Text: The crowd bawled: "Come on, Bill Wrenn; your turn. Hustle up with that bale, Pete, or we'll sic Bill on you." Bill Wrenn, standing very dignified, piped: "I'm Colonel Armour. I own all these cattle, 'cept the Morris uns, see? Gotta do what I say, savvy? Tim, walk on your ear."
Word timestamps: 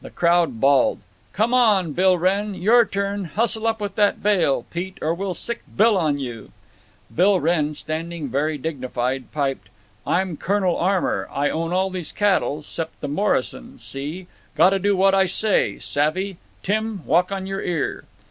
The 0.03 0.09
crowd 0.09 0.59
bawled: 0.59 0.97
"Come 1.31 1.53
on, 1.53 1.93
Bill 1.93 2.17
Wrenn; 2.17 2.55
your 2.55 2.85
turn. 2.85 3.25
Hustle 3.25 3.67
up 3.67 3.79
with 3.79 3.93
that 3.97 4.23
bale, 4.23 4.65
Pete, 4.71 4.97
or 4.99 5.13
we'll 5.13 5.35
sic 5.35 5.61
Bill 5.77 5.95
on 5.95 6.17
you." 6.17 6.51
Bill 7.15 7.39
Wrenn, 7.39 7.75
standing 7.75 8.27
very 8.27 8.57
dignified, 8.57 9.31
piped: 9.31 9.69
"I'm 10.07 10.37
Colonel 10.37 10.75
Armour. 10.75 11.29
I 11.31 11.51
own 11.51 11.71
all 11.71 11.91
these 11.91 12.11
cattle, 12.11 12.63
'cept 12.63 12.99
the 12.99 13.07
Morris 13.07 13.53
uns, 13.53 13.83
see? 13.83 14.25
Gotta 14.55 14.79
do 14.79 14.97
what 14.97 15.13
I 15.13 15.27
say, 15.27 15.77
savvy? 15.77 16.37
Tim, 16.63 17.05
walk 17.05 17.31
on 17.31 17.45
your 17.45 17.61
ear." 17.61 18.05